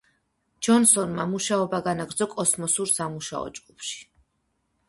[0.67, 4.03] ჯონსონმა მუშაობა განაგრძო კოსმოსურ სამუშაო ჯგუფში.